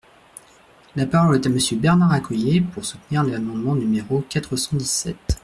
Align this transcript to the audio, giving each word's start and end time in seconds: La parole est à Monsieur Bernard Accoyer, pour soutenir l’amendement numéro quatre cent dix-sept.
La 0.95 1.05
parole 1.05 1.35
est 1.35 1.45
à 1.45 1.49
Monsieur 1.49 1.77
Bernard 1.77 2.11
Accoyer, 2.11 2.59
pour 2.61 2.83
soutenir 2.83 3.23
l’amendement 3.23 3.75
numéro 3.75 4.23
quatre 4.29 4.55
cent 4.55 4.75
dix-sept. 4.75 5.39